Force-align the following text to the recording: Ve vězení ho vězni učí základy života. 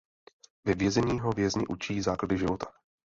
Ve 0.65 0.73
vězení 0.73 1.19
ho 1.19 1.29
vězni 1.29 1.67
učí 1.67 2.01
základy 2.01 2.37
života. 2.37 2.67